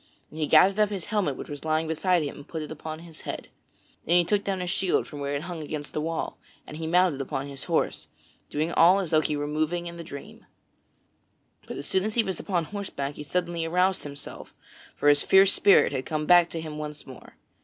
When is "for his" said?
14.95-15.21